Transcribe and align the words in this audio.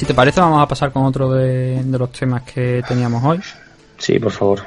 Si 0.00 0.06
te 0.06 0.14
parece, 0.14 0.40
vamos 0.40 0.62
a 0.62 0.66
pasar 0.66 0.92
con 0.92 1.04
otro 1.04 1.30
de, 1.30 1.84
los 1.86 2.10
temas 2.10 2.42
que 2.44 2.82
teníamos 2.88 3.22
hoy. 3.22 3.38
Sí, 3.98 4.18
por 4.18 4.32
favor. 4.32 4.60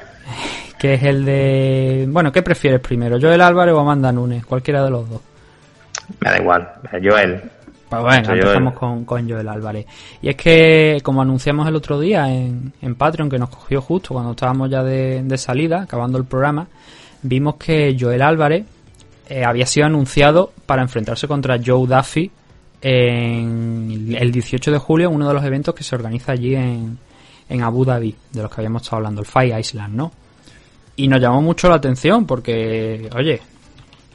Que 0.78 0.94
es 0.94 1.02
el 1.02 1.26
de. 1.26 2.06
Bueno, 2.08 2.32
¿qué 2.32 2.44
prefieres 2.44 2.80
primero? 2.80 3.18
¿Joel 3.20 3.42
Álvarez 3.42 3.74
o 3.74 3.80
Amanda 3.80 4.12
Nunes? 4.12 4.46
Cualquiera 4.46 4.84
de 4.84 4.92
los 4.92 5.10
dos. 5.10 5.22
Me 6.20 6.30
da 6.30 6.38
igual, 6.38 6.72
Joel. 7.04 7.42
Pues 7.90 8.02
bueno, 8.04 8.32
empezamos 8.32 8.74
con, 8.76 9.06
con, 9.06 9.28
Joel 9.28 9.50
Álvarez. 9.50 9.88
Y 10.22 10.30
es 10.30 10.36
que, 10.36 11.00
como 11.02 11.24
anunciamos 11.24 11.68
el 11.68 11.76
otro 11.78 12.00
día 12.00 12.30
en, 12.30 12.72
en 12.80 12.94
Patreon, 12.94 13.28
que 13.28 13.40
nos 13.40 13.50
cogió 13.50 13.82
justo 13.82 14.14
cuando 14.14 14.34
estábamos 14.34 14.70
ya 14.70 14.84
de, 14.84 15.38
salida, 15.40 15.82
acabando 15.82 16.20
el 16.20 16.26
programa, 16.26 16.68
vimos 17.24 17.56
que 17.56 17.98
Joel 18.00 18.22
Álvarez 18.22 18.68
eh, 19.28 19.44
había 19.44 19.66
sido 19.66 19.88
anunciado 19.88 20.54
para 20.68 20.84
enfrentarse 20.84 21.28
contra 21.28 21.58
Joe 21.58 21.88
Duffy 21.88 22.30
en 22.84 24.14
el 24.20 24.32
18 24.32 24.72
de 24.72 24.78
julio 24.78 25.10
uno 25.10 25.26
de 25.28 25.34
los 25.34 25.44
eventos 25.44 25.74
que 25.74 25.86
se 25.86 25.96
organiza 25.96 26.34
allí 26.34 26.54
en, 26.54 26.98
en 27.48 27.62
Abu 27.64 27.86
Dhabi, 27.86 28.14
de 28.32 28.42
los 28.42 28.52
que 28.52 28.60
habíamos 28.60 28.82
estado 28.82 28.98
hablando, 28.98 29.22
el 29.22 29.28
Fire 29.28 29.58
Island, 29.58 29.96
¿no? 29.96 30.12
Y 30.98 31.08
nos 31.08 31.22
llamó 31.22 31.42
mucho 31.42 31.70
la 31.70 31.76
atención 31.76 32.26
porque, 32.26 33.10
oye, 33.16 33.42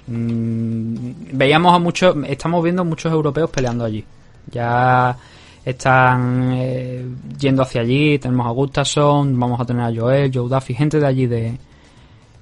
mmm, 0.06 1.12
veíamos 1.32 1.74
a 1.74 1.78
muchos, 1.78 2.14
estamos 2.28 2.62
viendo 2.62 2.84
muchos 2.84 3.10
europeos 3.10 3.48
peleando 3.48 3.86
allí. 3.86 4.04
Ya 4.50 5.16
están 5.64 6.52
eh, 6.54 7.06
yendo 7.38 7.62
hacia 7.62 7.80
allí, 7.80 8.18
tenemos 8.18 8.46
a 8.46 8.50
Gustafsson, 8.50 9.38
vamos 9.40 9.60
a 9.60 9.64
tener 9.64 9.82
a 9.82 9.94
Joel, 9.98 10.30
Joe 10.32 10.48
Duffy, 10.48 10.74
gente 10.74 11.00
de 11.00 11.06
allí 11.06 11.26
de, 11.26 11.56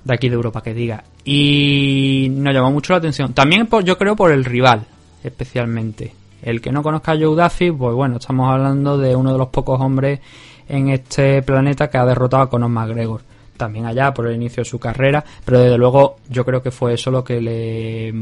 de 0.05 0.15
aquí 0.15 0.29
de 0.29 0.35
Europa 0.35 0.61
que 0.61 0.75
diga. 0.75 1.05
Y 1.25 2.29
nos 2.33 2.53
llamó 2.53 2.73
mucho 2.73 2.93
la 2.93 2.99
atención. 2.99 3.33
También 3.33 3.69
por, 3.69 3.85
yo 3.85 3.97
creo 3.97 4.17
por 4.17 4.33
el 4.33 4.45
rival, 4.45 4.87
especialmente. 5.29 6.15
El 6.43 6.61
que 6.61 6.71
no 6.71 6.83
conozca 6.83 7.13
a 7.13 7.17
Joe 7.17 7.35
Duffy, 7.35 7.73
pues 7.73 7.95
bueno, 7.95 8.17
estamos 8.19 8.51
hablando 8.51 8.99
de 8.99 9.17
uno 9.17 9.33
de 9.33 9.39
los 9.39 9.49
pocos 9.49 9.81
hombres 9.81 10.21
en 10.69 10.91
este 10.91 11.43
planeta 11.43 11.89
que 11.89 11.99
ha 11.99 12.05
derrotado 12.05 12.43
a 12.43 12.51
Conor 12.51 12.71
McGregor. 12.71 13.23
También 13.57 13.87
allá 13.87 14.13
por 14.13 14.27
el 14.27 14.35
inicio 14.37 14.63
de 14.63 14.69
su 14.69 14.79
carrera, 14.79 15.25
pero 15.45 15.61
desde 15.61 15.79
luego 15.79 16.17
yo 16.29 16.45
creo 16.45 16.63
que 16.63 16.71
fue 16.71 16.95
eso 16.95 17.11
lo 17.11 17.25
que 17.25 17.41
le 17.41 18.13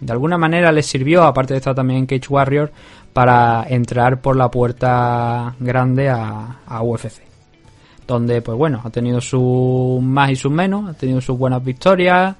de 0.00 0.12
alguna 0.12 0.38
manera 0.38 0.70
le 0.70 0.82
sirvió, 0.82 1.24
aparte 1.24 1.54
de 1.54 1.58
estar 1.58 1.74
también 1.74 2.00
en 2.00 2.06
Cage 2.06 2.28
Warrior, 2.28 2.70
para 3.12 3.64
entrar 3.68 4.20
por 4.20 4.36
la 4.36 4.50
puerta 4.50 5.54
grande 5.58 6.08
a, 6.08 6.60
a 6.66 6.82
UFC. 6.82 7.22
Donde, 8.06 8.40
pues 8.40 8.56
bueno, 8.56 8.80
ha 8.84 8.90
tenido 8.90 9.20
sus 9.20 10.00
más 10.00 10.30
y 10.30 10.36
sus 10.36 10.52
menos, 10.52 10.88
ha 10.88 10.94
tenido 10.94 11.20
sus 11.20 11.36
buenas 11.36 11.64
victorias, 11.64 12.36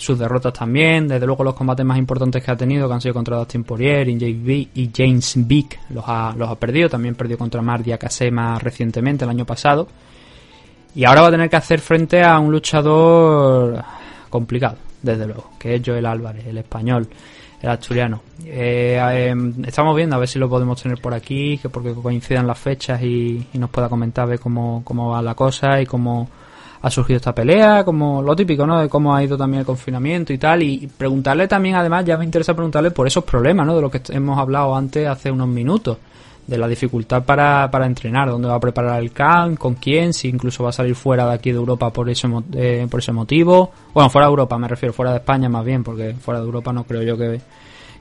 sus 0.00 0.18
derrotas 0.18 0.54
también, 0.54 1.06
desde 1.06 1.26
luego 1.26 1.44
los 1.44 1.52
combates 1.52 1.84
más 1.84 1.98
importantes 1.98 2.42
que 2.42 2.50
ha 2.50 2.56
tenido, 2.56 2.88
que 2.88 2.94
han 2.94 3.02
sido 3.02 3.12
contra 3.12 3.36
Dustin 3.36 3.64
Poirier 3.64 4.08
y 4.08 4.90
James 4.96 5.34
Vick, 5.46 5.78
los 5.90 6.02
ha, 6.06 6.32
los 6.34 6.48
ha 6.48 6.54
perdido, 6.54 6.88
también 6.88 7.14
perdió 7.14 7.36
contra 7.36 7.60
Mardia 7.60 7.98
Kasema 7.98 8.58
recientemente, 8.58 9.24
el 9.24 9.30
año 9.30 9.44
pasado, 9.44 9.88
y 10.94 11.04
ahora 11.04 11.20
va 11.20 11.28
a 11.28 11.30
tener 11.32 11.50
que 11.50 11.56
hacer 11.56 11.80
frente 11.80 12.22
a 12.22 12.38
un 12.38 12.50
luchador 12.50 13.84
complicado, 14.30 14.78
desde 15.02 15.26
luego, 15.26 15.50
que 15.58 15.74
es 15.74 15.82
Joel 15.84 16.06
Álvarez, 16.06 16.46
el 16.46 16.56
español, 16.56 17.06
el 17.60 17.68
asturiano. 17.68 18.22
Eh, 18.42 18.98
em, 19.28 19.62
estamos 19.66 19.94
viendo 19.94 20.16
a 20.16 20.18
ver 20.18 20.28
si 20.28 20.38
lo 20.38 20.48
podemos 20.48 20.82
tener 20.82 20.98
por 20.98 21.12
aquí, 21.12 21.58
que 21.58 21.68
porque 21.68 21.92
coincidan 21.92 22.46
las 22.46 22.58
fechas 22.58 23.02
y, 23.02 23.46
y 23.52 23.58
nos 23.58 23.68
pueda 23.68 23.90
comentar 23.90 24.38
cómo, 24.38 24.80
cómo 24.82 25.10
va 25.10 25.20
la 25.20 25.34
cosa 25.34 25.78
y 25.78 25.84
cómo 25.84 26.26
ha 26.82 26.90
surgido 26.90 27.18
esta 27.18 27.34
pelea, 27.34 27.84
como 27.84 28.22
lo 28.22 28.34
típico, 28.34 28.66
¿no? 28.66 28.80
De 28.80 28.88
cómo 28.88 29.14
ha 29.14 29.22
ido 29.22 29.36
también 29.36 29.60
el 29.60 29.66
confinamiento 29.66 30.32
y 30.32 30.38
tal. 30.38 30.62
Y 30.62 30.86
preguntarle 30.86 31.46
también, 31.46 31.74
además, 31.74 32.04
ya 32.04 32.16
me 32.16 32.24
interesa 32.24 32.54
preguntarle 32.54 32.90
por 32.90 33.06
esos 33.06 33.24
problemas, 33.24 33.66
¿no? 33.66 33.76
De 33.76 33.82
lo 33.82 33.90
que 33.90 34.00
hemos 34.10 34.38
hablado 34.38 34.74
antes 34.74 35.06
hace 35.06 35.30
unos 35.30 35.48
minutos. 35.48 35.98
De 36.46 36.58
la 36.58 36.66
dificultad 36.66 37.22
para, 37.22 37.70
para 37.70 37.86
entrenar, 37.86 38.28
dónde 38.28 38.48
va 38.48 38.56
a 38.56 38.60
preparar 38.60 39.00
el 39.00 39.12
camp, 39.12 39.56
con 39.56 39.74
quién, 39.74 40.12
si 40.12 40.28
incluso 40.28 40.64
va 40.64 40.70
a 40.70 40.72
salir 40.72 40.96
fuera 40.96 41.26
de 41.26 41.34
aquí 41.34 41.52
de 41.52 41.58
Europa 41.58 41.92
por 41.92 42.08
ese, 42.10 42.28
eh, 42.54 42.88
por 42.90 42.98
ese 42.98 43.12
motivo. 43.12 43.70
Bueno, 43.94 44.10
fuera 44.10 44.26
de 44.26 44.30
Europa, 44.30 44.58
me 44.58 44.66
refiero, 44.66 44.92
fuera 44.92 45.12
de 45.12 45.18
España 45.18 45.48
más 45.48 45.64
bien, 45.64 45.84
porque 45.84 46.14
fuera 46.14 46.40
de 46.40 46.46
Europa 46.46 46.72
no 46.72 46.82
creo 46.84 47.02
yo 47.02 47.16
que, 47.16 47.40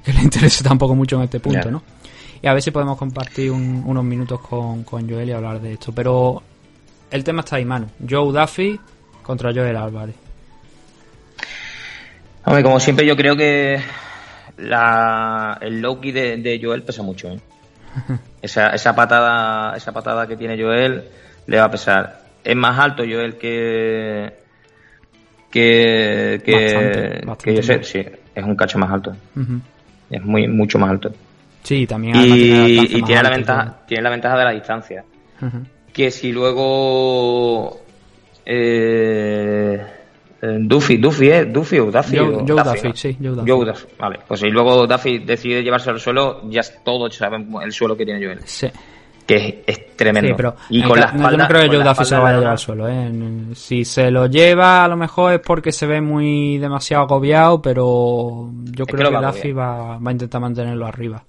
que 0.03 0.13
le 0.13 0.21
interese 0.23 0.63
tampoco 0.63 0.95
mucho 0.95 1.17
en 1.17 1.23
este 1.23 1.39
punto, 1.39 1.69
¿no? 1.69 1.83
Y 2.41 2.47
a 2.47 2.53
ver 2.53 2.63
si 2.63 2.71
podemos 2.71 2.97
compartir 2.97 3.51
unos 3.51 4.03
minutos 4.03 4.39
con, 4.39 4.83
con 4.83 5.07
Joel 5.07 5.29
y 5.29 5.31
hablar 5.33 5.59
de 5.61 5.73
esto. 5.73 5.91
Pero 5.91 6.41
el 7.11 7.23
tema 7.23 7.41
está 7.41 7.55
ahí, 7.55 7.65
mano. 7.65 7.87
Joe 8.07 8.31
Duffy 8.31 8.79
contra 9.21 9.51
Joel 9.53 9.75
Álvarez. 9.75 10.15
Hombre, 12.45 12.63
como 12.63 12.79
siempre, 12.79 13.05
yo 13.05 13.15
creo 13.15 13.35
que 13.35 13.79
la, 14.57 15.57
el 15.61 15.81
Loki 15.81 16.11
de, 16.11 16.37
de 16.37 16.59
Joel 16.61 16.83
pesa 16.83 17.03
mucho. 17.03 17.29
¿eh? 17.29 17.39
esa, 18.41 18.67
esa, 18.67 18.95
patada, 18.95 19.75
esa 19.75 19.91
patada 19.91 20.27
que 20.27 20.37
tiene 20.37 20.61
Joel 20.61 21.03
le 21.47 21.57
va 21.59 21.65
a 21.65 21.71
pesar. 21.71 22.21
Es 22.43 22.55
más 22.55 22.79
alto 22.79 23.03
Joel 23.03 23.37
que. 23.37 24.33
que. 25.51 26.41
que, 26.45 27.21
que 27.43 27.55
yo 27.55 27.63
sé, 27.63 27.83
sí, 27.83 27.99
es 28.33 28.43
un 28.43 28.55
cacho 28.55 28.79
más 28.79 28.91
alto. 28.91 29.15
Es 30.09 30.23
muy, 30.23 30.47
mucho 30.47 30.79
más 30.79 30.91
alto. 30.91 31.11
Sí, 31.63 31.85
también. 31.85 32.15
Y, 32.15 32.97
y 32.97 33.01
tiene, 33.03 33.21
la 33.21 33.29
ventaja, 33.29 33.79
tiene 33.85 34.03
la 34.03 34.09
ventaja 34.09 34.37
de 34.37 34.43
la 34.45 34.51
distancia 34.51 35.03
que 35.99 36.11
si 36.11 36.31
luego 36.31 37.77
eh, 38.45 39.85
Duffy, 40.41 40.95
Duffy, 40.95 41.29
¿eh? 41.29 41.43
Duffy 41.43 41.79
o 41.79 41.91
Duffy. 41.91 42.17
Joe, 42.17 42.43
Duffy, 42.45 42.91
sí, 42.93 43.17
Joe 43.21 43.65
Duffy. 43.65 43.87
Vale, 43.99 44.19
pues 44.25 44.39
si 44.39 44.47
luego 44.47 44.87
Duffy 44.87 45.19
decide 45.19 45.61
llevarse 45.61 45.89
al 45.89 45.99
suelo, 45.99 46.49
ya 46.49 46.61
todos 46.85 47.13
saben 47.13 47.49
el 47.61 47.73
suelo 47.73 47.97
que 47.97 48.05
tiene 48.05 48.25
Joel. 48.25 48.39
Sí. 48.45 48.67
Que 49.27 49.61
es, 49.67 49.97
tremendo. 49.97 50.29
Sí, 50.29 50.33
pero 50.37 50.55
y 50.69 50.83
con 50.83 50.97
la 51.01 51.07
espalda, 51.07 51.31
yo 51.31 51.37
no 51.37 51.47
creo 51.49 51.61
que 51.63 51.75
Joe 51.75 51.83
Duffy 51.83 52.05
se 52.05 52.15
lo 52.15 52.21
vaya 52.21 52.35
a 52.35 52.39
llevar 52.39 52.51
al 52.53 52.59
suelo. 52.59 52.87
¿eh? 52.87 53.11
Si 53.55 53.83
se 53.83 54.09
lo 54.09 54.27
lleva, 54.27 54.85
a 54.85 54.87
lo 54.87 54.95
mejor 54.95 55.33
es 55.33 55.41
porque 55.41 55.73
se 55.73 55.85
ve 55.85 55.99
muy 55.99 56.59
demasiado 56.59 57.03
agobiado, 57.03 57.61
pero 57.61 58.49
yo 58.71 58.85
creo 58.85 59.11
que, 59.11 59.17
Duffy 59.17 59.51
va, 59.51 59.97
va, 59.97 60.09
a 60.09 60.11
intentar 60.13 60.39
mantenerlo 60.39 60.85
arriba. 60.85 61.25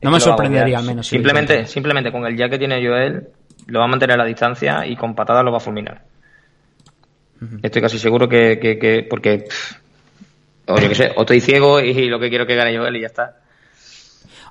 No 0.00 0.10
me 0.10 0.20
sorprendería 0.20 0.78
al 0.78 0.86
menos. 0.86 1.06
Simplemente, 1.06 1.66
simplemente 1.66 2.10
con 2.10 2.24
el 2.24 2.34
ya 2.34 2.48
que 2.48 2.58
tiene 2.58 2.82
Joel, 2.82 3.28
lo 3.66 3.78
va 3.78 3.84
a 3.84 3.88
mantener 3.88 4.14
a 4.14 4.22
la 4.22 4.26
distancia 4.26 4.86
y 4.86 4.96
con 4.96 5.14
patadas 5.14 5.44
lo 5.44 5.50
va 5.50 5.58
a 5.58 5.60
fulminar. 5.60 6.02
Estoy 7.62 7.80
casi 7.80 7.98
seguro 7.98 8.28
que, 8.28 8.58
que, 8.58 9.06
porque 9.08 9.46
o 10.66 10.78
yo 10.78 10.88
que 10.88 10.94
sé, 10.94 11.12
o 11.16 11.22
estoy 11.22 11.40
ciego 11.40 11.80
y 11.80 12.08
lo 12.08 12.20
que 12.20 12.28
quiero 12.28 12.46
que 12.46 12.54
gane 12.54 12.76
Joel 12.76 12.96
y 12.96 13.00
ya 13.00 13.06
está. 13.06 13.36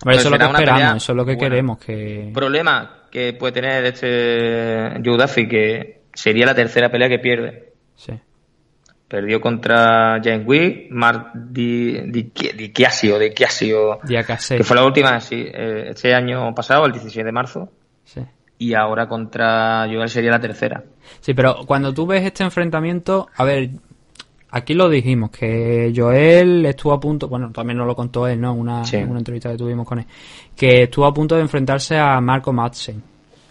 Hombre, 0.02 0.18
eso 0.18 0.28
es 0.28 0.32
lo 0.32 0.38
que 0.38 0.46
esperamos, 0.46 1.04
eso 1.04 1.12
es 1.12 1.16
lo 1.16 1.26
que 1.26 1.38
queremos. 1.38 1.78
que 1.78 2.32
Problema 2.34 3.04
que 3.12 3.34
puede 3.34 3.54
tener 3.54 3.86
este 3.86 5.00
Duffy, 5.00 5.48
que 5.48 6.02
sería 6.14 6.46
la 6.46 6.56
tercera 6.56 6.90
pelea 6.90 7.10
que 7.10 7.20
pierde. 7.20 7.74
Sí. 7.96 8.14
Perdió 9.08 9.42
contra 9.42 10.20
James 10.24 10.48
Wick, 10.48 10.92
Mark 10.92 11.32
Di, 11.34 12.02
Di, 12.12 12.32
Di 12.56 12.72
Chiasio, 12.72 13.18
Di 13.18 13.32
Chiasio, 13.32 14.00
que 14.00 14.64
fue 14.64 14.76
la 14.76 14.86
última, 14.86 15.20
sí, 15.20 15.46
eh, 15.48 15.88
este 15.90 16.14
año 16.14 16.54
pasado, 16.54 16.86
el 16.86 16.92
16 16.92 17.26
de 17.26 17.32
marzo. 17.32 17.72
Sí 18.04 18.22
y 18.60 18.74
ahora 18.74 19.08
contra 19.08 19.88
Joel 19.88 20.10
sería 20.10 20.32
la 20.32 20.40
tercera. 20.40 20.84
Sí, 21.22 21.34
pero 21.34 21.66
cuando 21.66 21.94
tú 21.94 22.06
ves 22.06 22.24
este 22.24 22.44
enfrentamiento, 22.44 23.28
a 23.38 23.46
ver, 23.46 23.70
aquí 24.52 24.74
lo 24.74 24.90
dijimos, 24.90 25.32
que 25.32 25.92
Joel 25.96 26.66
estuvo 26.66 26.94
a 26.94 27.00
punto, 27.00 27.30
bueno, 27.30 27.52
también 27.52 27.78
nos 27.78 27.88
lo 27.88 27.96
contó 27.96 28.28
él, 28.28 28.40
¿no? 28.40 28.54
Una, 28.54 28.84
una 29.08 29.18
entrevista 29.18 29.50
que 29.50 29.58
tuvimos 29.58 29.88
con 29.88 30.00
él, 30.00 30.06
que 30.56 30.84
estuvo 30.84 31.06
a 31.06 31.14
punto 31.14 31.36
de 31.36 31.42
enfrentarse 31.42 31.98
a 31.98 32.20
Marco 32.20 32.52
Madsen, 32.52 33.02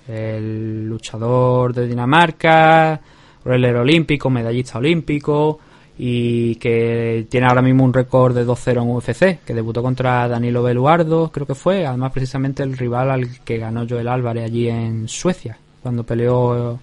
el 0.07 0.87
luchador 0.87 1.75
de 1.75 1.87
Dinamarca, 1.87 3.01
roller 3.45 3.77
olímpico, 3.77 4.29
medallista 4.29 4.79
olímpico, 4.79 5.59
y 6.01 6.55
que 6.57 7.27
tiene 7.29 7.49
ahora 7.49 7.61
mismo 7.61 7.85
un 7.85 7.93
récord 7.93 8.33
de 8.33 8.47
2-0 8.47 8.83
en 8.83 8.91
UFC, 8.91 9.45
que 9.45 9.53
debutó 9.53 9.83
contra 9.83 10.29
Danilo 10.29 10.63
Beluardo, 10.63 11.33
creo 11.33 11.45
que 11.45 11.57
fue, 11.57 11.85
además 11.85 12.13
precisamente 12.13 12.63
el 12.63 12.79
rival 12.79 13.11
al 13.11 13.41
que 13.41 13.59
ganó 13.59 13.85
Joel 13.87 14.07
Álvarez 14.07 14.45
allí 14.45 14.69
en 14.69 15.09
Suecia, 15.09 15.59
cuando 15.83 16.05
peleó 16.05 16.79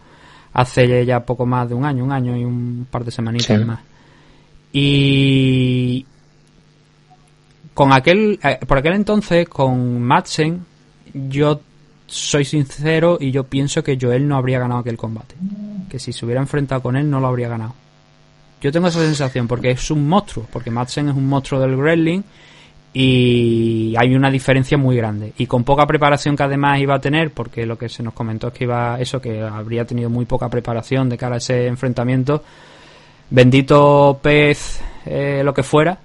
hace 0.51 1.05
ya 1.05 1.21
poco 1.21 1.45
más 1.45 1.69
de 1.69 1.75
un 1.75 1.85
año, 1.85 2.03
un 2.03 2.11
año 2.11 2.35
y 2.35 2.43
un 2.43 2.87
par 2.91 3.05
de 3.05 3.11
semanitas 3.11 3.65
más. 3.65 3.79
Y 4.73 6.05
con 7.73 7.93
aquel, 7.93 8.37
eh, 8.43 8.59
por 8.67 8.79
aquel 8.79 8.93
entonces, 8.95 9.47
con 9.47 10.01
Madsen, 10.01 10.65
yo 11.13 11.61
soy 12.05 12.43
sincero 12.43 13.17
y 13.21 13.31
yo 13.31 13.45
pienso 13.45 13.81
que 13.81 13.97
Joel 13.99 14.27
no 14.27 14.35
habría 14.35 14.59
ganado 14.59 14.81
aquel 14.81 14.97
combate. 14.97 15.35
Que 15.89 15.99
si 15.99 16.11
se 16.11 16.25
hubiera 16.25 16.41
enfrentado 16.41 16.81
con 16.81 16.97
él 16.97 17.09
no 17.09 17.21
lo 17.21 17.27
habría 17.27 17.47
ganado 17.47 17.84
yo 18.65 18.71
tengo 18.71 18.87
esa 18.87 19.01
sensación 19.01 19.47
porque 19.47 19.69
es 19.69 19.91
un 19.91 20.09
monstruo, 20.09 20.47
porque 20.51 20.71
Madsen 20.71 21.09
es 21.09 21.15
un 21.15 21.27
monstruo 21.27 21.61
del 21.61 21.75
wrestling 21.75 22.23
y 22.93 23.93
hay 23.95 24.15
una 24.15 24.31
diferencia 24.31 24.75
muy 24.75 24.95
grande. 24.95 25.33
Y 25.37 25.45
con 25.45 25.63
poca 25.63 25.85
preparación 25.85 26.35
que 26.35 26.41
además 26.41 26.79
iba 26.79 26.95
a 26.95 26.99
tener, 26.99 27.29
porque 27.29 27.67
lo 27.67 27.77
que 27.77 27.89
se 27.89 28.01
nos 28.01 28.15
comentó 28.15 28.47
es 28.47 28.53
que 28.53 28.63
iba 28.63 28.99
eso, 28.99 29.21
que 29.21 29.39
habría 29.39 29.85
tenido 29.85 30.09
muy 30.09 30.25
poca 30.25 30.49
preparación 30.49 31.09
de 31.09 31.15
cara 31.15 31.35
a 31.35 31.37
ese 31.37 31.67
enfrentamiento. 31.67 32.41
Bendito 33.29 34.19
pez, 34.19 34.81
eh, 35.05 35.43
lo 35.43 35.53
que 35.53 35.61
fuera, 35.61 35.99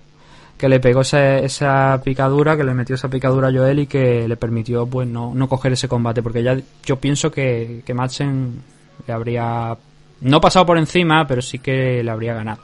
que 0.58 0.68
le 0.68 0.80
pegó 0.80 1.00
esa, 1.00 1.98
picadura, 2.04 2.58
que 2.58 2.64
le 2.64 2.74
metió 2.74 2.94
esa 2.94 3.08
picadura 3.08 3.48
a 3.48 3.52
Joel 3.52 3.78
y 3.78 3.86
que 3.86 4.28
le 4.28 4.36
permitió 4.36 4.86
pues 4.86 5.08
no, 5.08 5.32
no 5.34 5.48
coger 5.48 5.72
ese 5.72 5.88
combate, 5.88 6.22
porque 6.22 6.42
ya 6.42 6.58
yo 6.84 6.96
pienso 6.96 7.30
que, 7.30 7.80
que 7.86 7.94
Madsen 7.94 8.60
le 9.06 9.14
habría 9.14 9.78
no 10.20 10.40
pasado 10.40 10.66
por 10.66 10.78
encima, 10.78 11.26
pero 11.26 11.42
sí 11.42 11.58
que 11.58 12.02
le 12.02 12.10
habría 12.10 12.34
ganado. 12.34 12.62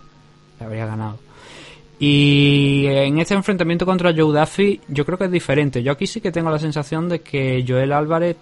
Le 0.59 0.67
habría 0.67 0.87
ganado. 0.87 1.19
Y 1.99 2.85
en 2.87 3.19
este 3.19 3.35
enfrentamiento 3.35 3.87
contra 3.87 4.13
Joe 4.15 4.39
Duffy, 4.39 4.81
yo 4.89 5.07
creo 5.07 5.17
que 5.17 5.25
es 5.25 5.31
diferente. 5.31 5.83
Yo 5.83 5.93
aquí 5.93 6.07
sí 6.07 6.21
que 6.21 6.33
tengo 6.33 6.51
la 6.51 6.59
sensación 6.59 7.09
de 7.09 7.21
que 7.21 7.65
Joel 7.67 7.93
Álvarez 7.93 8.37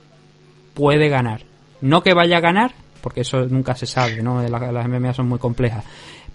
puede 0.74 1.08
ganar. 1.08 1.42
No 1.80 2.02
que 2.02 2.14
vaya 2.14 2.38
a 2.38 2.40
ganar, 2.40 2.72
porque 3.00 3.20
eso 3.20 3.46
nunca 3.46 3.76
se 3.76 3.86
sabe, 3.86 4.22
¿no? 4.22 4.42
Las, 4.42 4.88
MMA 4.88 5.14
son 5.14 5.28
muy 5.28 5.38
complejas. 5.38 5.84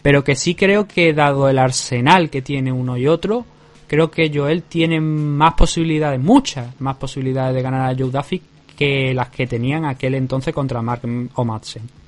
Pero 0.02 0.24
que 0.24 0.36
sí 0.36 0.56
creo 0.56 0.88
que 0.88 1.14
dado 1.14 1.50
el 1.50 1.60
arsenal 1.60 2.30
que 2.30 2.42
tiene 2.42 2.72
uno 2.72 2.96
y 2.96 3.08
otro, 3.08 3.46
creo 3.88 4.10
que 4.10 4.32
Joel 4.34 4.64
tiene 4.64 5.02
más 5.02 5.56
posibilidades, 5.56 6.22
muchas 6.22 6.80
más 6.80 6.96
posibilidades 6.96 7.54
de 7.54 7.62
ganar 7.62 7.90
a 7.90 7.96
Joe 7.98 8.12
Duffy 8.12 8.42
que 8.78 9.14
las 9.14 9.28
que 9.28 9.46
tenían 9.46 9.84
aquel 9.84 10.16
entonces 10.16 10.54
contra 10.54 10.82
Mark 10.82 11.02
o 11.34 11.44
Madsen. 11.44 11.99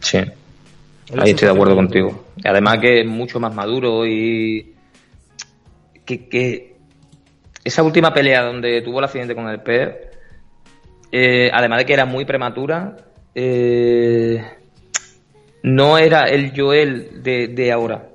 Sí, 0.00 0.18
ahí 0.18 1.30
estoy 1.30 1.48
de 1.48 1.54
acuerdo 1.54 1.76
contigo. 1.76 2.24
Además 2.44 2.78
que 2.78 3.00
es 3.00 3.06
mucho 3.06 3.38
más 3.38 3.54
maduro 3.54 4.06
y 4.06 4.74
que, 6.04 6.76
esa 7.62 7.82
última 7.82 8.12
pelea 8.12 8.42
donde 8.42 8.82
tuvo 8.82 8.98
el 8.98 9.04
accidente 9.04 9.34
con 9.34 9.48
el 9.48 9.60
pez, 9.60 9.94
eh, 11.12 11.50
además 11.52 11.80
de 11.80 11.86
que 11.86 11.92
era 11.92 12.04
muy 12.04 12.24
prematura, 12.24 12.96
eh, 13.34 14.42
no 15.62 15.98
era 15.98 16.24
el 16.24 16.52
Joel 16.58 17.22
de, 17.22 17.72
ahora. 17.72 18.08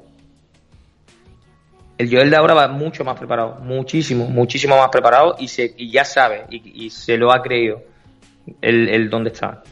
El 1.97 2.09
Joel 2.11 2.29
de 2.29 2.35
ahora 2.35 2.53
va 2.53 2.67
mucho 2.67 3.05
más 3.05 3.17
preparado, 3.17 3.59
muchísimo, 3.61 4.27
muchísimo 4.27 4.77
más 4.77 4.89
preparado 4.89 5.35
y, 5.39 5.47
se, 5.47 5.73
y 5.77 5.91
ya 5.91 6.03
sabe 6.03 6.45
y, 6.49 6.89
se 6.89 7.17
lo 7.17 7.31
ha 7.31 7.41
creído 7.41 7.83
el, 8.61 8.89
el 8.89 9.09
dónde 9.09 9.29
está. 9.29 9.63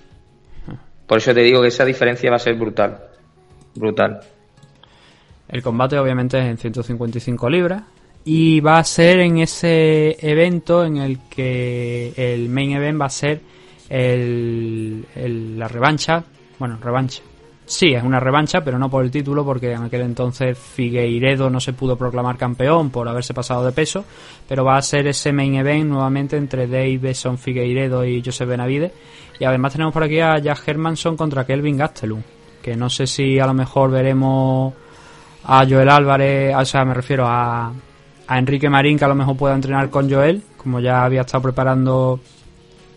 Por 1.07 1.17
eso 1.17 1.33
te 1.33 1.41
digo 1.41 1.61
que 1.61 1.67
esa 1.67 1.85
diferencia 1.85 2.29
va 2.29 2.37
a 2.37 2.39
ser 2.39 2.55
brutal. 2.55 2.97
Brutal. 3.75 4.21
El 5.47 5.61
combate 5.61 5.99
obviamente 5.99 6.39
es 6.39 6.45
en 6.45 6.57
155 6.57 7.49
libras 7.49 7.83
y 8.25 8.59
va 8.61 8.79
a 8.79 8.83
ser 8.83 9.19
en 9.19 9.39
ese 9.39 10.17
evento 10.27 10.85
en 10.85 10.97
el 10.97 11.19
que 11.29 12.13
el 12.15 12.49
main 12.49 12.71
event 12.71 12.99
va 12.99 13.05
a 13.05 13.09
ser 13.09 13.41
el, 13.89 15.05
la 15.57 15.67
revancha. 15.67 16.23
Bueno, 16.57 16.79
revancha. 16.81 17.21
Sí, 17.65 17.93
es 17.93 18.03
una 18.03 18.19
revancha, 18.19 18.61
pero 18.61 18.77
no 18.77 18.89
por 18.89 19.05
el 19.05 19.11
título, 19.11 19.45
porque 19.45 19.71
en 19.71 19.83
aquel 19.83 20.01
entonces 20.01 20.57
Figueiredo 20.57 21.49
no 21.49 21.59
se 21.59 21.73
pudo 21.73 21.95
proclamar 21.95 22.37
campeón 22.37 22.89
por 22.89 23.07
haberse 23.07 23.33
pasado 23.33 23.65
de 23.65 23.71
peso, 23.71 24.03
pero 24.47 24.65
va 24.65 24.77
a 24.77 24.81
ser 24.81 25.07
ese 25.07 25.31
main 25.31 25.55
event 25.55 25.89
nuevamente 25.89 26.35
entre 26.35 26.67
Davison 26.67 27.37
Figueiredo 27.37 28.05
y 28.05 28.21
Joseph 28.23 28.49
Benavide. 28.49 28.91
Y 29.39 29.45
además 29.45 29.71
tenemos 29.71 29.93
por 29.93 30.03
aquí 30.03 30.19
a 30.19 30.37
Jack 30.39 30.67
Hermanson 30.67 31.15
contra 31.15 31.45
Kelvin 31.45 31.77
Gastelum, 31.77 32.21
que 32.61 32.75
no 32.75 32.89
sé 32.89 33.07
si 33.07 33.39
a 33.39 33.47
lo 33.47 33.53
mejor 33.53 33.91
veremos 33.91 34.73
a 35.45 35.65
Joel 35.65 35.89
Álvarez, 35.89 36.55
o 36.55 36.65
sea, 36.65 36.83
me 36.85 36.93
refiero 36.93 37.25
a, 37.25 37.71
a 38.27 38.39
Enrique 38.39 38.69
Marín, 38.69 38.97
que 38.97 39.05
a 39.05 39.09
lo 39.09 39.15
mejor 39.15 39.37
pueda 39.37 39.55
entrenar 39.55 39.89
con 39.89 40.09
Joel, 40.09 40.43
como 40.57 40.79
ya 40.79 41.03
había 41.03 41.21
estado 41.21 41.43
preparando 41.43 42.19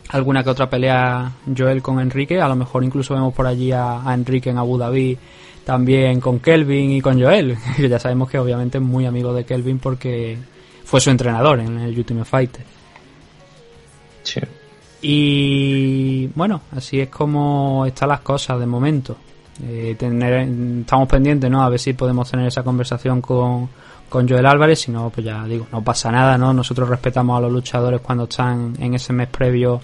alguna 0.08 0.42
que 0.42 0.50
otra 0.50 0.68
pelea 0.68 1.32
Joel 1.56 1.82
con 1.82 2.00
Enrique. 2.00 2.40
A 2.40 2.48
lo 2.48 2.56
mejor 2.56 2.84
incluso 2.84 3.14
vemos 3.14 3.34
por 3.34 3.46
allí 3.46 3.72
a, 3.72 4.02
Enrique 4.12 4.50
en 4.50 4.58
Abu 4.58 4.78
Dhabi 4.78 5.18
también 5.64 6.20
con 6.20 6.38
Kelvin 6.38 6.92
y 6.92 7.00
con 7.00 7.20
Joel, 7.20 7.56
que 7.76 7.88
ya 7.88 7.98
sabemos 7.98 8.30
que 8.30 8.38
obviamente 8.38 8.78
es 8.78 8.84
muy 8.84 9.04
amigo 9.04 9.34
de 9.34 9.44
Kelvin 9.44 9.78
porque 9.78 10.38
fue 10.84 11.00
su 11.00 11.10
entrenador 11.10 11.60
en 11.60 11.78
el 11.78 11.98
Ultimate 11.98 12.24
Fighter. 12.24 12.64
Sí. 14.22 14.40
Y 15.02 16.26
bueno, 16.28 16.62
así 16.76 17.00
es 17.00 17.08
como 17.08 17.84
están 17.86 18.08
las 18.08 18.20
cosas 18.20 18.58
de 18.60 18.66
momento. 18.66 19.16
Eh, 19.62 19.96
tener, 19.98 20.48
estamos 20.80 21.08
pendientes, 21.08 21.50
¿no? 21.50 21.62
A 21.62 21.68
ver 21.68 21.78
si 21.78 21.94
podemos 21.94 22.30
tener 22.30 22.46
esa 22.46 22.62
conversación 22.62 23.20
con, 23.20 23.68
con 24.08 24.28
Joel 24.28 24.46
Álvarez, 24.46 24.80
si 24.80 24.92
no, 24.92 25.10
pues 25.10 25.24
ya 25.24 25.44
digo, 25.44 25.66
no 25.72 25.82
pasa 25.82 26.10
nada, 26.12 26.36
¿no? 26.38 26.52
Nosotros 26.52 26.88
respetamos 26.88 27.38
a 27.38 27.40
los 27.40 27.52
luchadores 27.52 28.00
cuando 28.00 28.24
están 28.24 28.74
en 28.78 28.94
ese 28.94 29.12
mes 29.12 29.28
previo 29.28 29.80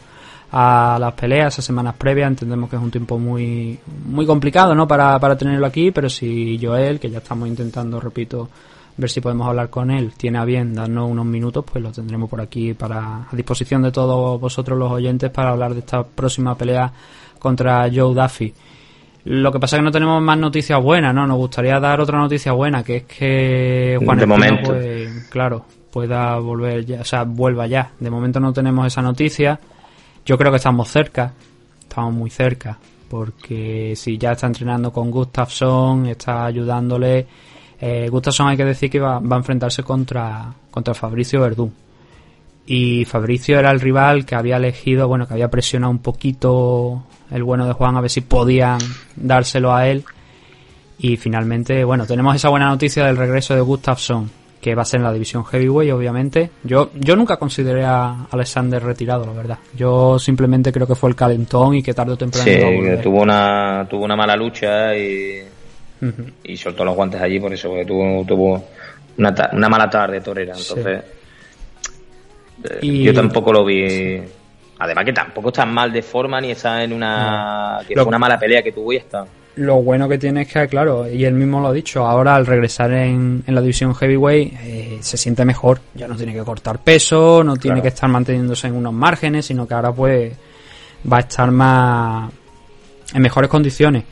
a 0.53 0.99
las 1.01 1.15
peleas, 1.15 1.59
a 1.59 1.63
semanas 1.63 1.95
previas. 1.97 2.29
Entendemos 2.29 2.69
que 2.69 2.77
es 2.77 2.83
un 2.83 2.91
tiempo 2.91 3.19
muy, 3.19 3.79
muy 4.07 4.27
complicado, 4.27 4.75
¿no? 4.75 4.87
Para, 4.87 5.19
para 5.19 5.37
tenerlo 5.37 5.67
aquí, 5.67 5.91
pero 5.91 6.09
si 6.09 6.59
Joel, 6.63 7.01
que 7.01 7.11
ya 7.11 7.19
estamos 7.19 7.49
intentando, 7.49 7.99
repito, 7.99 8.49
ver 8.97 9.11
si 9.11 9.21
podemos 9.21 9.49
hablar 9.49 9.71
con 9.71 9.91
él, 9.91 10.13
tiene 10.17 10.39
a 10.39 10.45
bien 10.45 10.75
darnos 10.75 11.11
unos 11.11 11.25
minutos, 11.25 11.65
pues 11.71 11.83
lo 11.83 11.91
tendremos 11.91 12.29
por 12.29 12.41
aquí 12.41 12.75
para 12.75 13.23
a 13.23 13.29
disposición 13.33 13.83
de 13.83 13.91
todos 13.91 14.39
vosotros 14.41 14.79
los 14.79 14.93
oyentes 14.93 15.31
para 15.31 15.51
hablar 15.51 15.73
de 15.73 15.81
esta 15.81 16.05
próxima 16.05 16.55
pelea 16.55 16.93
contra 17.39 17.89
Joe 17.93 18.15
Duffy. 18.15 18.53
Lo 19.25 19.53
que 19.53 19.61
pasa 19.61 19.77
es 19.77 19.81
que 19.81 19.85
no 19.85 19.93
tenemos 19.93 20.21
más 20.21 20.37
noticias 20.37 20.83
buenas, 20.83 21.15
¿no? 21.15 21.27
Nos 21.27 21.37
gustaría 21.37 21.79
dar 21.79 22.01
otra 22.01 22.19
noticia 22.19 22.53
buena, 22.53 22.83
que 22.83 22.97
es 22.97 23.03
que 23.05 23.99
Juan 24.05 24.19
de 24.19 24.27
momento. 24.27 24.71
Pues, 24.71 25.29
claro, 25.31 25.65
pueda 25.93 26.37
volver 26.39 26.85
ya, 26.85 27.01
o 27.01 27.05
sea, 27.05 27.23
vuelva 27.23 27.67
ya. 27.69 27.93
De 28.01 28.11
momento 28.11 28.41
no 28.41 28.53
tenemos 28.53 28.87
esa 28.87 29.01
noticia. 29.01 29.61
Yo 30.25 30.39
creo 30.39 30.51
que 30.51 30.57
estamos 30.57 30.89
cerca, 30.89 31.33
estamos 31.81 32.15
muy 32.15 32.31
cerca, 32.31 32.79
porque 33.09 33.95
si 33.97 34.17
ya 34.19 34.33
está 34.33 34.47
entrenando 34.47 34.93
con 34.93 35.11
Gustafsson, 35.11 36.07
está 36.07 36.47
ayudándole. 36.47 37.27
Eh, 37.81 38.09
Gustafsson 38.09 38.49
hay 38.49 38.57
que 38.57 38.65
decir 38.65 38.91
que 38.91 39.01
va, 39.01 39.17
a 39.17 39.37
enfrentarse 39.37 39.83
contra, 39.83 40.53
contra 40.71 40.95
Fabricio 40.95 41.41
Verdún. 41.41 41.73
Y 42.65 43.05
Fabricio 43.05 43.59
era 43.59 43.73
el 43.73 43.81
rival 43.81 44.25
que 44.25 44.37
había 44.37 44.57
elegido, 44.57 45.09
bueno, 45.09 45.27
que 45.27 45.35
había 45.35 45.51
presionado 45.51 45.91
un 45.91 45.99
poquito 45.99 47.03
el 47.31 47.43
bueno 47.43 47.67
de 47.67 47.73
Juan 47.73 47.97
a 47.97 48.01
ver 48.01 48.11
si 48.11 48.21
podían 48.21 48.79
dárselo 49.17 49.75
a 49.75 49.89
él. 49.89 50.05
Y 50.99 51.17
finalmente, 51.17 51.83
bueno, 51.83 52.07
tenemos 52.07 52.37
esa 52.37 52.49
buena 52.49 52.69
noticia 52.69 53.05
del 53.05 53.17
regreso 53.17 53.57
de 53.57 53.61
Gustafsson 53.61 54.42
que 54.63 54.77
va 54.77 54.83
a 54.83 54.85
ser 54.85 55.01
en 55.01 55.05
la 55.05 55.13
división 55.13 55.45
heavyweight, 55.45 55.93
obviamente. 55.93 56.51
Yo, 56.63 56.93
yo 56.95 57.17
nunca 57.17 57.37
consideré 57.37 57.85
a 57.85 58.27
Alexander 58.31 58.81
retirado, 58.81 59.27
la 59.27 59.33
verdad. 59.33 59.59
Yo 59.75 60.21
simplemente 60.21 60.71
creo 60.73 60.87
que 60.87 60.95
fue 60.95 61.11
el 61.11 61.17
calentón 61.17 61.75
y 61.75 61.83
que 61.83 61.93
tarde 61.93 62.13
o 62.13 62.17
temprano. 62.17 62.45
Sí, 62.45 63.03
tuvo 63.03 63.23
una, 63.23 63.85
tuvo 63.91 64.05
una 64.05 64.15
mala 64.15 64.37
lucha 64.37 64.97
y, 64.97 65.43
y 66.45 66.57
soltó 66.57 66.85
los 66.85 66.95
guantes 66.95 67.21
allí 67.21 67.41
por 67.41 67.53
eso, 67.53 67.71
porque 67.71 67.85
tuvo, 67.85 68.25
tuvo 68.25 68.65
una, 69.19 69.35
una 69.53 69.69
mala 69.69 69.91
tarde 69.91 70.21
torera. 70.21 70.55
Entonces, 70.57 71.03
eh, 72.83 73.03
yo 73.03 73.13
tampoco 73.13 73.53
lo 73.53 73.65
vi. 73.65 74.23
Además 74.79 75.05
que 75.05 75.13
tampoco 75.13 75.49
está 75.49 75.67
mal 75.67 75.93
de 75.93 76.03
forma 76.03 76.41
ni 76.41 76.53
está 76.53 76.85
en 76.85 76.93
una, 76.93 77.81
que 77.89 77.95
fue 77.95 78.05
una 78.05 78.19
mala 78.19 78.39
pelea 78.39 78.63
que 78.63 78.71
tuvo 78.71 78.93
y 78.93 78.97
está 78.99 79.27
lo 79.57 79.83
bueno 79.83 80.09
que 80.09 80.19
tiene 80.19 80.43
es 80.43 80.49
que, 80.53 80.67
claro, 80.69 81.11
y 81.11 81.25
él 81.25 81.35
mismo 81.35 81.61
lo 81.61 81.69
ha 81.69 81.73
dicho, 81.73 82.07
ahora 82.07 82.35
al 82.35 82.47
regresar 82.47 82.93
en, 82.93 83.43
en 83.47 83.55
la 83.55 83.61
división 83.61 83.95
heavyweight 83.95 84.55
eh, 84.63 84.99
se 85.01 85.17
siente 85.17 85.45
mejor, 85.45 85.81
ya 85.95 86.09
no 86.09 86.17
tiene 86.17 86.33
que 86.33 86.43
cortar 86.43 86.79
peso, 86.79 87.45
no 87.45 87.57
tiene 87.57 87.83
que 87.83 87.89
estar 87.89 88.09
manteniéndose 88.09 88.69
en 88.69 88.77
unos 88.77 88.93
márgenes, 88.93 89.47
sino 89.47 89.67
que 89.67 89.75
ahora 89.75 89.93
pues 89.93 90.33
va 91.11 91.19
a 91.19 91.21
estar 91.21 91.51
más 91.51 92.33
en 93.13 93.23
mejores 93.23 93.51
condiciones. 93.51 94.05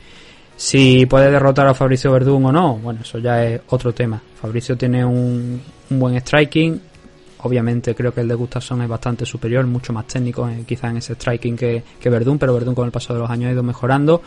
Si 0.55 1.07
puede 1.07 1.31
derrotar 1.31 1.67
a 1.67 1.73
Fabricio 1.73 2.11
Verdún 2.11 2.45
o 2.45 2.51
no, 2.51 2.75
bueno, 2.75 2.99
eso 3.01 3.17
ya 3.17 3.43
es 3.43 3.61
otro 3.69 3.93
tema. 3.93 4.21
Fabricio 4.39 4.77
tiene 4.77 5.03
un, 5.03 5.59
un 5.89 5.99
buen 5.99 6.15
striking, 6.17 6.79
Obviamente 7.43 7.95
creo 7.95 8.13
que 8.13 8.21
el 8.21 8.27
de 8.27 8.35
Gustafsson 8.35 8.81
es 8.83 8.87
bastante 8.87 9.25
superior, 9.25 9.65
mucho 9.65 9.93
más 9.93 10.05
técnico 10.05 10.47
eh, 10.47 10.63
quizá 10.65 10.89
en 10.89 10.97
ese 10.97 11.15
striking 11.15 11.55
que, 11.55 11.83
que 11.99 12.09
Verdún, 12.09 12.37
pero 12.37 12.53
Verdún 12.53 12.75
con 12.75 12.85
el 12.85 12.91
paso 12.91 13.13
de 13.13 13.19
los 13.19 13.29
años 13.29 13.49
ha 13.49 13.53
ido 13.53 13.63
mejorando. 13.63 14.21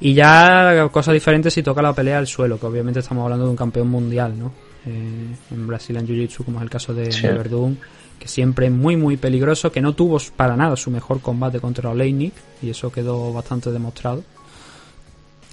Y 0.00 0.14
ya 0.14 0.88
cosa 0.92 1.12
diferente 1.12 1.50
si 1.50 1.62
toca 1.62 1.80
la 1.80 1.92
pelea 1.92 2.18
al 2.18 2.26
suelo, 2.26 2.58
que 2.58 2.66
obviamente 2.66 3.00
estamos 3.00 3.24
hablando 3.24 3.46
de 3.46 3.50
un 3.50 3.56
campeón 3.56 3.88
mundial, 3.88 4.38
¿no? 4.38 4.52
Eh, 4.86 5.34
en 5.50 5.66
Brasil 5.66 5.96
en 5.96 6.06
Jiu-Jitsu, 6.06 6.44
como 6.44 6.58
es 6.58 6.62
el 6.62 6.70
caso 6.70 6.94
de, 6.94 7.08
Verdún, 7.22 7.78
que 8.18 8.28
siempre 8.28 8.66
es 8.66 8.72
muy 8.72 8.96
muy 8.96 9.16
peligroso, 9.16 9.72
que 9.72 9.80
no 9.80 9.94
tuvo 9.94 10.18
para 10.36 10.56
nada 10.56 10.76
su 10.76 10.90
mejor 10.90 11.20
combate 11.20 11.60
contra 11.60 11.90
Oleinik, 11.90 12.34
y 12.62 12.70
eso 12.70 12.92
quedó 12.92 13.32
bastante 13.32 13.70
demostrado 13.70 14.22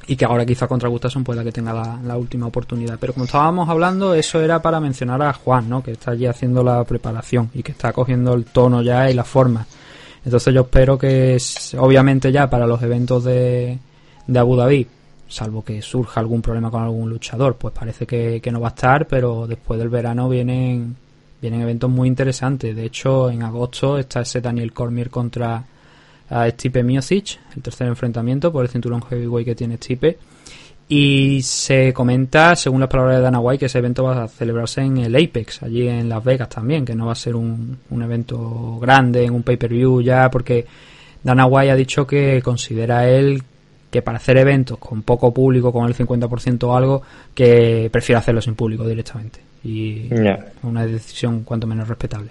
y 0.08 0.16
que 0.16 0.26
ahora 0.26 0.46
quizá 0.46 0.68
contra 0.68 0.90
Gustafsson 0.90 1.24
pueda 1.24 1.44
que 1.44 1.52
tenga 1.52 2.00
la, 2.04 2.18
última 2.18 2.48
oportunidad. 2.48 2.98
Pero 3.00 3.14
como 3.14 3.26
estábamos 3.26 3.70
hablando, 3.70 4.14
eso 4.14 4.42
era 4.42 4.62
para 4.62 4.80
mencionar 4.80 5.22
a 5.22 5.34
Juan, 5.34 5.70
¿no? 5.70 5.82
Que 5.82 5.94
está 5.94 6.12
allí 6.12 6.26
haciendo 6.26 6.64
la 6.64 6.84
preparación 6.84 7.50
y 7.54 7.64
que 7.64 7.72
está 7.72 7.92
cogiendo 7.92 8.34
el 8.34 8.46
tono 8.46 8.82
ya 8.82 9.10
y 9.10 9.14
la 9.14 9.24
forma. 9.24 9.66
Entonces 10.24 10.54
yo 10.54 10.62
espero 10.62 10.98
que, 10.98 11.38
obviamente 11.78 12.32
ya 12.32 12.50
para 12.50 12.68
los 12.68 12.82
eventos 12.82 13.24
de, 13.24 13.78
de 14.28 14.40
Abu 14.40 14.56
Dhabi, 14.56 14.88
salvo 15.28 15.64
que 15.64 15.82
surja 15.82 16.20
algún 16.20 16.42
problema 16.42 16.70
con 16.70 16.84
algún 16.84 17.10
luchador, 17.10 17.56
pues 17.56 17.74
parece 17.74 18.06
que, 18.06 18.40
que 18.42 18.52
no 18.52 18.60
va 18.60 18.70
a 18.70 18.76
estar, 18.76 19.08
pero 19.08 19.48
después 19.48 19.80
del 19.80 19.90
verano 19.90 20.30
vienen, 20.30 20.96
vienen 21.42 21.62
eventos 21.62 21.90
muy 21.90 22.08
interesantes. 22.08 22.76
De 22.76 22.86
hecho, 22.86 23.30
en 23.30 23.44
agosto 23.44 23.98
está 23.98 24.22
ese 24.22 24.42
Daniel 24.42 24.74
Cormier 24.74 25.10
contra 25.10 25.64
a 26.30 26.50
Stipe 26.50 26.84
Miocic, 26.84 27.40
el 27.56 27.62
tercer 27.62 27.88
enfrentamiento 27.88 28.52
por 28.52 28.66
el 28.66 28.70
cinturón 28.70 29.02
heavyweight 29.02 29.46
que 29.46 29.56
tiene 29.56 29.78
Stipe. 29.78 30.18
Y 30.88 31.42
se 31.42 31.94
comenta, 31.94 32.56
según 32.56 32.80
las 32.80 32.90
palabras 32.90 33.18
de 33.18 33.24
Dana 33.24 33.40
White, 33.40 33.60
que 33.60 33.66
ese 33.66 33.80
evento 33.80 34.04
va 34.04 34.24
a 34.24 34.28
celebrarse 34.28 34.82
en 34.82 34.98
el 34.98 35.16
Apex, 35.16 35.64
allí 35.64 35.88
en 35.88 36.08
Las 36.08 36.24
Vegas 36.24 36.50
también, 36.50 36.86
que 36.86 36.94
no 36.94 37.08
va 37.08 37.14
a 37.14 37.16
ser 37.16 37.36
un, 37.36 37.78
un 37.90 38.02
evento 38.04 38.78
grande, 38.80 39.26
en 39.26 39.34
un 39.34 39.42
pay-per-view 39.42 40.02
ya, 40.02 40.30
porque 40.30 40.66
Dana 41.24 41.48
White 41.48 41.72
ha 41.72 41.76
dicho 41.76 42.06
que 42.06 42.40
considera 42.44 43.10
él 43.10 43.42
que 43.90 44.02
para 44.02 44.18
hacer 44.18 44.38
eventos 44.38 44.78
con 44.78 45.04
poco 45.04 45.34
público, 45.34 45.72
con 45.72 45.88
el 45.88 45.96
50% 45.96 46.64
o 46.64 46.76
algo, 46.76 47.02
que 47.34 47.90
prefiere 47.92 48.20
hacerlo 48.20 48.42
sin 48.42 48.54
público 48.54 48.88
directamente. 48.88 49.40
Y 49.64 50.10
una 50.62 50.86
decisión 50.86 51.44
cuanto 51.44 51.66
menos 51.66 51.88
respetable. 51.88 52.30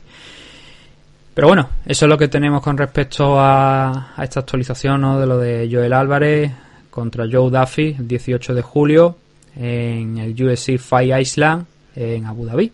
Pero 1.35 1.49
bueno, 1.49 1.69
eso 1.85 2.07
es 2.07 2.09
lo 2.09 2.17
que 2.17 2.29
tenemos 2.29 2.63
con 2.63 2.79
respecto 2.79 3.35
a, 3.39 4.15
esta 4.23 4.41
actualización 4.41 5.21
de 5.21 5.27
lo 5.27 5.37
de 5.37 5.69
Joel 5.71 5.93
Álvarez 5.93 6.53
contra 6.91 7.25
Joe 7.31 7.51
Duffy 7.51 7.97
el 7.99 8.07
18 8.07 8.55
de 8.55 8.63
julio 8.63 9.17
en 9.57 10.19
el 10.19 10.41
USC 10.41 10.79
Fight 10.79 11.13
Island 11.21 11.67
en 11.97 12.27
Abu 12.27 12.47
Dhabi. 12.47 12.71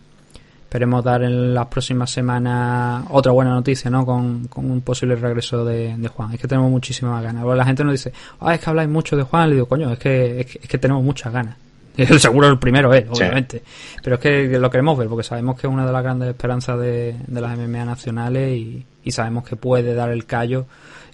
Esperemos 0.61 1.03
dar 1.03 1.23
en 1.23 1.55
las 1.55 1.67
próximas 1.67 2.11
semanas 2.11 3.03
otra 3.09 3.31
buena 3.31 3.51
noticia, 3.51 3.89
¿no? 3.89 4.05
Con, 4.05 4.47
un 4.55 4.81
posible 4.81 5.15
regreso 5.15 5.65
de, 5.65 6.07
Juan. 6.07 6.33
Es 6.33 6.39
que 6.39 6.47
tenemos 6.47 6.69
muchísimas 6.71 7.21
ganas. 7.21 7.43
la 7.43 7.65
gente 7.65 7.83
nos 7.83 7.93
dice, 7.93 8.13
ah, 8.39 8.53
es 8.53 8.61
que 8.61 8.69
habláis 8.69 8.87
mucho 8.87 9.17
de 9.17 9.23
Juan. 9.23 9.49
Le 9.49 9.55
digo, 9.55 9.67
coño, 9.67 9.91
es 9.91 9.99
que, 9.99 10.39
es 10.39 10.69
que 10.69 10.77
tenemos 10.77 11.03
muchas 11.03 11.33
ganas. 11.33 11.57
El 11.97 12.19
seguro 12.19 12.47
el 12.47 12.59
primero 12.59 12.93
es, 12.93 13.05
obviamente. 13.09 13.61
Pero 14.03 14.15
es 14.15 14.21
que 14.21 14.59
lo 14.59 14.69
queremos 14.69 14.97
ver 14.97 15.07
porque 15.07 15.23
sabemos 15.23 15.59
que 15.59 15.67
es 15.67 15.73
una 15.73 15.85
de 15.85 15.91
las 15.91 16.03
grandes 16.03 16.29
esperanzas 16.29 16.79
de, 16.79 17.15
las 17.27 17.57
MMA 17.57 17.85
nacionales 17.85 18.57
y, 18.57 18.85
sabemos 19.11 19.43
que 19.43 19.55
puede 19.55 19.93
dar 19.93 20.11
el 20.11 20.25
callo, 20.25 20.65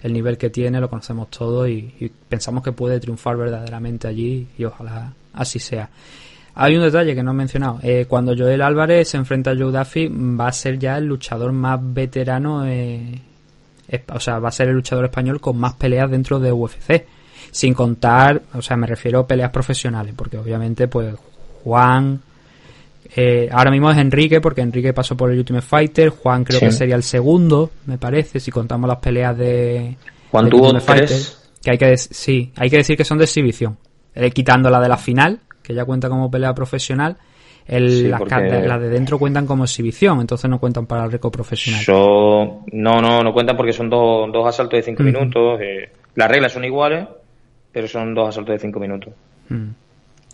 el 0.02 0.12
nivel 0.12 0.38
que 0.38 0.50
tiene, 0.50 0.80
lo 0.80 0.88
conocemos 0.88 1.30
todos 1.30 1.68
y, 1.68 2.12
pensamos 2.28 2.62
que 2.62 2.72
puede 2.72 3.00
triunfar 3.00 3.36
verdaderamente 3.36 4.08
allí 4.08 4.46
y 4.56 4.64
ojalá 4.64 5.12
así 5.32 5.58
sea. 5.58 5.88
Hay 6.54 6.76
un 6.76 6.82
detalle 6.82 7.14
que 7.14 7.22
no 7.22 7.30
he 7.30 7.34
mencionado. 7.34 7.78
Eh, 7.82 8.06
cuando 8.08 8.34
Joel 8.36 8.62
Álvarez 8.62 9.10
se 9.10 9.16
enfrenta 9.16 9.52
a 9.52 9.56
Joe 9.56 9.70
Duffy 9.70 10.08
va 10.08 10.48
a 10.48 10.52
ser 10.52 10.76
ya 10.76 10.98
el 10.98 11.04
luchador 11.04 11.52
más 11.52 11.78
veterano, 11.80 12.66
eh, 12.66 13.20
o 14.12 14.20
sea, 14.20 14.40
va 14.40 14.48
a 14.48 14.52
ser 14.52 14.68
el 14.68 14.74
luchador 14.74 15.04
español 15.04 15.40
con 15.40 15.56
más 15.56 15.74
peleas 15.74 16.10
dentro 16.10 16.40
de 16.40 16.50
UFC 16.52 17.06
sin 17.50 17.74
contar, 17.74 18.42
o 18.54 18.62
sea, 18.62 18.76
me 18.76 18.86
refiero 18.86 19.20
a 19.20 19.26
peleas 19.26 19.50
profesionales, 19.50 20.14
porque 20.16 20.38
obviamente, 20.38 20.88
pues, 20.88 21.14
Juan, 21.64 22.20
eh, 23.16 23.48
ahora 23.50 23.70
mismo 23.70 23.90
es 23.90 23.98
Enrique, 23.98 24.40
porque 24.40 24.60
Enrique 24.60 24.92
pasó 24.92 25.16
por 25.16 25.30
el 25.30 25.38
Ultimate 25.38 25.66
Fighter, 25.66 26.10
Juan 26.10 26.44
creo 26.44 26.60
que 26.60 26.72
sería 26.72 26.96
el 26.96 27.02
segundo, 27.02 27.70
me 27.86 27.98
parece, 27.98 28.40
si 28.40 28.50
contamos 28.50 28.88
las 28.88 28.98
peleas 28.98 29.36
de... 29.36 29.96
Juan 30.30 30.48
tuvo 30.48 30.72
tres. 30.74 31.38
que 31.62 31.70
hay 31.70 31.78
que, 31.78 31.96
sí, 31.96 32.52
hay 32.56 32.68
que 32.68 32.76
decir 32.78 32.96
que 32.96 33.04
son 33.04 33.18
de 33.18 33.24
exhibición, 33.24 33.76
eh, 34.14 34.30
quitando 34.30 34.70
la 34.70 34.80
de 34.80 34.88
la 34.88 34.98
final, 34.98 35.40
que 35.62 35.74
ya 35.74 35.84
cuenta 35.84 36.08
como 36.08 36.30
pelea 36.30 36.54
profesional, 36.54 37.16
el, 37.68 38.10
las, 38.10 38.80
de 38.80 38.88
dentro 38.88 39.18
cuentan 39.18 39.46
como 39.46 39.64
exhibición, 39.64 40.20
entonces 40.20 40.48
no 40.48 40.58
cuentan 40.58 40.86
para 40.86 41.04
el 41.04 41.12
récord 41.12 41.32
profesional. 41.32 41.82
no, 41.86 43.00
no, 43.02 43.22
no 43.22 43.32
cuentan 43.32 43.56
porque 43.58 43.74
son 43.74 43.90
dos, 43.90 44.32
dos 44.32 44.46
asaltos 44.46 44.78
de 44.78 44.82
cinco 44.82 45.02
minutos. 45.02 45.60
Eh, 45.60 45.90
las 46.14 46.30
reglas 46.30 46.52
son 46.52 46.64
iguales, 46.64 47.06
pero 47.78 47.86
son 47.86 48.12
dos 48.12 48.30
asaltos 48.30 48.54
de 48.54 48.58
cinco 48.58 48.80
minutos. 48.80 49.14
Mm. 49.50 49.68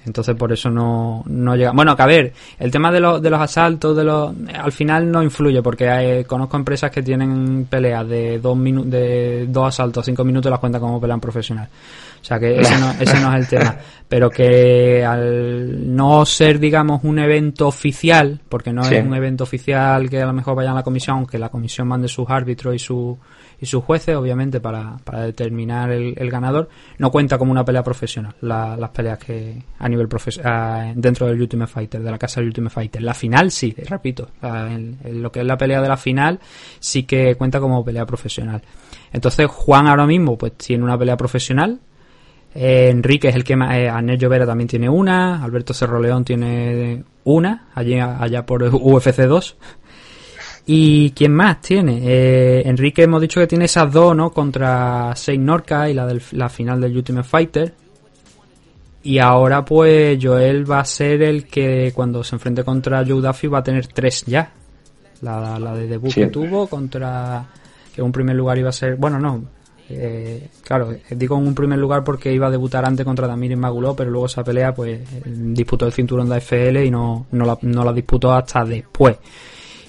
Entonces 0.06 0.34
por 0.34 0.50
eso 0.50 0.70
no, 0.70 1.22
no 1.26 1.54
llega. 1.54 1.72
Bueno, 1.72 1.94
que 1.94 2.02
a 2.02 2.06
ver, 2.06 2.32
el 2.58 2.70
tema 2.70 2.90
de, 2.90 3.00
los 3.00 3.20
de 3.20 3.28
los 3.28 3.38
asaltos, 3.38 3.94
de 3.94 4.02
los, 4.02 4.34
al 4.54 4.72
final 4.72 5.12
no 5.12 5.22
influye 5.22 5.60
porque 5.62 6.24
conozco 6.26 6.56
empresas 6.56 6.90
que 6.90 7.02
tienen 7.02 7.66
peleas 7.66 8.08
de 8.08 8.38
dos, 8.38 8.56
de 8.64 9.44
dos 9.46 9.68
asaltos, 9.68 10.06
cinco 10.06 10.24
minutos 10.24 10.48
y 10.48 10.52
las 10.52 10.58
cuentan 10.58 10.80
como 10.80 10.98
pelean 10.98 11.20
profesional. 11.20 11.68
O 12.22 12.24
sea 12.24 12.38
que 12.38 12.58
ese 12.58 12.78
no, 12.78 12.92
ese 12.92 13.20
no 13.20 13.34
es 13.34 13.40
el 13.40 13.48
tema. 13.48 13.76
Pero 14.08 14.30
que 14.30 15.04
al 15.04 15.94
no 15.94 16.24
ser, 16.24 16.58
digamos, 16.58 17.04
un 17.04 17.18
evento 17.18 17.68
oficial, 17.68 18.40
porque 18.48 18.72
no 18.72 18.80
es 18.82 19.04
un 19.04 19.14
evento 19.14 19.44
oficial 19.44 20.08
que 20.08 20.22
a 20.22 20.26
lo 20.26 20.32
mejor 20.32 20.54
vaya 20.54 20.70
a 20.70 20.74
la 20.74 20.82
comisión, 20.82 21.18
aunque 21.18 21.38
la 21.38 21.50
comisión 21.50 21.88
mande 21.88 22.08
sus 22.08 22.24
árbitros 22.30 22.74
y 22.74 22.78
su 22.78 23.18
y 23.64 23.66
sus 23.66 23.82
jueces, 23.82 24.14
obviamente, 24.14 24.60
para, 24.60 24.98
para 25.02 25.22
determinar 25.22 25.90
el, 25.90 26.30
ganador, 26.30 26.68
no 26.98 27.10
cuenta 27.10 27.38
como 27.38 27.50
una 27.50 27.64
pelea 27.64 27.82
profesional, 27.82 28.34
las 28.42 28.90
peleas 28.90 29.18
que 29.18 29.62
a 29.78 29.88
nivel 29.88 30.06
dentro 30.94 31.26
del 31.26 31.40
Ultimate 31.40 31.72
Fighter, 31.72 32.02
de 32.02 32.10
la 32.10 32.18
casa 32.18 32.40
del 32.40 32.48
Ultimate 32.48 32.74
Fighter. 32.74 33.02
La 33.02 33.14
final 33.14 33.50
sí, 33.50 33.74
repito, 33.88 34.28
en, 34.42 34.98
lo 35.22 35.32
que 35.32 35.40
es 35.40 35.46
la 35.46 35.56
pelea 35.56 35.80
de 35.80 35.88
la 35.88 35.96
final 35.96 36.38
sí 36.78 37.04
que 37.04 37.34
cuenta 37.36 37.58
como 37.58 37.82
pelea 37.82 38.04
profesional. 38.04 38.60
Entonces 39.10 39.46
Juan 39.46 39.86
ahora 39.86 40.06
mismo 40.06 40.36
pues 40.36 40.52
tiene 40.58 40.84
una 40.84 40.98
pelea 40.98 41.16
profesional, 41.16 41.80
eh, 42.54 42.90
Enrique 42.90 43.28
es 43.28 43.34
el 43.34 43.44
que 43.44 43.56
más, 43.56 43.74
eh, 43.76 43.88
Anel 43.88 44.18
Llovera 44.18 44.46
también 44.46 44.68
tiene 44.68 44.88
una, 44.88 45.42
Alberto 45.42 45.72
Cerro 45.72 46.00
León 46.00 46.24
tiene 46.24 47.02
una, 47.24 47.68
allí, 47.74 47.98
allá 47.98 48.46
por 48.46 48.62
UFC 48.62 49.22
2. 49.22 49.56
¿Y 50.66 51.10
quién 51.10 51.34
más 51.34 51.60
tiene? 51.60 52.00
Eh, 52.02 52.62
Enrique 52.66 53.02
hemos 53.02 53.20
dicho 53.20 53.40
que 53.40 53.46
tiene 53.46 53.66
esas 53.66 53.92
dos, 53.92 54.16
¿no? 54.16 54.30
Contra 54.30 55.14
Saint 55.14 55.44
Norca 55.44 55.90
y 55.90 55.94
la, 55.94 56.06
del, 56.06 56.22
la 56.32 56.48
final 56.48 56.80
del 56.80 56.96
Ultimate 56.96 57.28
Fighter. 57.28 57.74
Y 59.02 59.18
ahora 59.18 59.62
pues 59.64 60.18
Joel 60.22 60.70
va 60.70 60.80
a 60.80 60.84
ser 60.86 61.22
el 61.22 61.44
que 61.46 61.92
cuando 61.94 62.24
se 62.24 62.36
enfrente 62.36 62.64
contra 62.64 63.04
Joe 63.06 63.20
Duffy 63.20 63.48
va 63.48 63.58
a 63.58 63.62
tener 63.62 63.86
tres 63.88 64.24
ya. 64.26 64.50
La, 65.20 65.58
la 65.58 65.74
de 65.74 65.86
debut 65.86 66.12
que 66.12 66.26
tuvo 66.28 66.66
contra... 66.66 67.46
Que 67.94 68.00
en 68.00 68.06
un 68.06 68.12
primer 68.12 68.34
lugar 68.34 68.58
iba 68.58 68.70
a 68.70 68.72
ser... 68.72 68.96
Bueno, 68.96 69.20
no. 69.20 69.44
Eh, 69.90 70.48
claro, 70.62 70.94
digo 71.10 71.36
en 71.36 71.46
un 71.46 71.54
primer 71.54 71.78
lugar 71.78 72.02
porque 72.02 72.32
iba 72.32 72.46
a 72.46 72.50
debutar 72.50 72.86
antes 72.86 73.04
contra 73.04 73.26
Damir 73.26 73.54
Maguló, 73.54 73.94
pero 73.94 74.10
luego 74.10 74.26
esa 74.26 74.42
pelea 74.42 74.74
pues 74.74 75.00
disputó 75.26 75.86
el 75.86 75.92
cinturón 75.92 76.28
de 76.30 76.36
AFL 76.36 76.78
y 76.84 76.90
no, 76.90 77.26
no, 77.32 77.44
la, 77.44 77.58
no 77.60 77.84
la 77.84 77.92
disputó 77.92 78.32
hasta 78.32 78.64
después. 78.64 79.18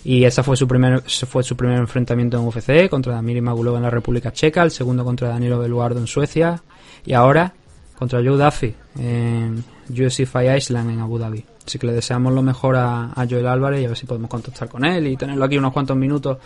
Y 0.06 0.24
ese 0.24 0.44
fue 0.44 0.56
su 0.56 0.68
primer, 0.68 1.02
fue 1.02 1.42
su 1.42 1.58
primer 1.58 1.80
enfrentamiento 1.80 2.38
en 2.38 2.46
UFC 2.46 2.88
contra 2.90 3.16
Damir 3.16 3.42
Magulov 3.42 3.76
en 3.78 3.82
la 3.82 3.90
República 3.90 4.32
Checa, 4.32 4.62
el 4.62 4.70
segundo 4.70 5.04
contra 5.04 5.30
Danilo 5.30 5.58
Beluardo 5.58 6.00
en 6.00 6.06
Suecia 6.06 6.62
y 7.04 7.14
ahora 7.14 7.52
contra 7.98 8.20
Joe 8.20 8.38
Duffy 8.38 8.76
en 9.00 9.64
UFC 9.90 10.28
Fight 10.28 10.58
Island 10.58 10.92
en 10.92 11.00
Abu 11.00 11.18
Dhabi. 11.18 11.44
Así 11.66 11.80
que 11.80 11.88
le 11.88 11.94
deseamos 11.94 12.32
lo 12.34 12.44
mejor 12.44 12.76
a, 12.76 13.12
Joel 13.28 13.48
Álvarez 13.48 13.82
y 13.82 13.86
a 13.86 13.88
ver 13.88 13.98
si 13.98 14.06
podemos 14.06 14.30
contactar 14.30 14.70
con 14.70 14.86
él 14.86 15.08
y 15.08 15.18
tenerlo 15.18 15.44
aquí 15.44 15.58
unos 15.58 15.74
cuantos 15.74 15.98
minutos 15.98 16.38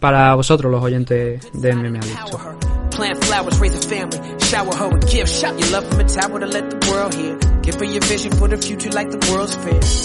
para 0.00 0.34
vosotros 0.34 0.72
los 0.72 0.82
oyentes 0.82 1.46
de 1.52 1.72
MMA 1.72 2.00